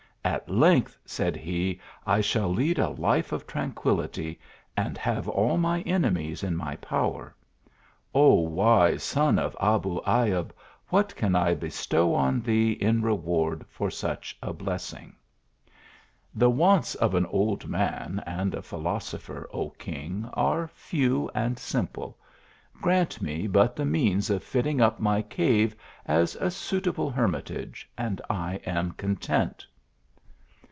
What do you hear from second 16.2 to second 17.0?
""The wants